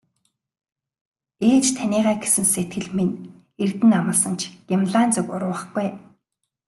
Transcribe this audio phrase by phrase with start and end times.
[1.51, 3.15] Ээж таныгаа гэсэн сэтгэл минь
[3.63, 5.93] эрдэнэ амласан ч Гималайн зүг урвахгүй ээ.